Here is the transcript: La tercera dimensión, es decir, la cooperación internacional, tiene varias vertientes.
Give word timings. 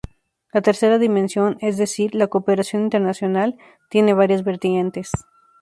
La 0.51 0.61
tercera 0.63 0.97
dimensión, 0.97 1.57
es 1.61 1.77
decir, 1.77 2.15
la 2.15 2.25
cooperación 2.25 2.81
internacional, 2.81 3.55
tiene 3.87 4.15
varias 4.15 4.43
vertientes. 4.43 5.11